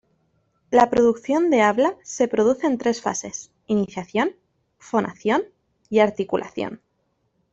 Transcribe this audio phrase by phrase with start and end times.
[0.71, 4.35] La producción de habla se produce en tres fases: iniciación,
[4.79, 5.43] fonación
[5.91, 6.81] y articulación.